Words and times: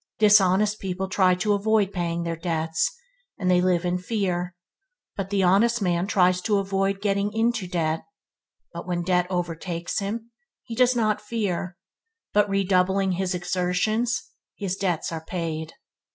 Dishonest 0.17 0.79
people 0.79 1.07
try 1.07 1.35
to 1.35 1.53
avoid 1.53 1.91
paying 1.93 2.23
their 2.23 2.35
debts, 2.35 2.89
and 3.37 3.51
they 3.51 3.61
live 3.61 3.85
in 3.85 3.99
fear; 3.99 4.55
but 5.15 5.29
the 5.29 5.43
honest 5.43 5.79
man 5.79 6.07
tries 6.07 6.41
to 6.41 6.57
avoid 6.57 7.01
getting 7.03 7.31
into 7.33 7.67
debt, 7.67 8.01
but 8.73 8.87
when 8.87 9.03
debt 9.03 9.27
overtakes 9.29 9.99
him, 9.99 10.31
he 10.63 10.73
does 10.73 10.95
not 10.95 11.21
fear, 11.21 11.77
but, 12.33 12.49
redoubling 12.49 13.11
his 13.11 13.35
exertions, 13.35 14.23
his 14.55 14.75
debts 14.75 15.11
are 15.11 15.23
paid. 15.23 15.73